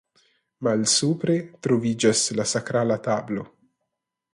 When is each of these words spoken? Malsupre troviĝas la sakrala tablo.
Malsupre 0.67 1.35
troviĝas 1.67 2.25
la 2.41 2.49
sakrala 2.57 3.01
tablo. 3.11 3.51